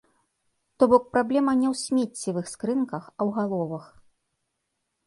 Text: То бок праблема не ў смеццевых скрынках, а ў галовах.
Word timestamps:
То 0.77 0.87
бок 0.93 1.03
праблема 1.17 1.53
не 1.61 1.67
ў 1.73 1.79
смеццевых 1.83 2.45
скрынках, 2.53 3.03
а 3.17 3.21
ў 3.29 3.39
галовах. 3.39 3.85